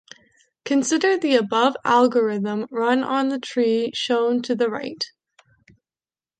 [0.65, 5.05] Consider the above algorithm run on the tree shown to the right.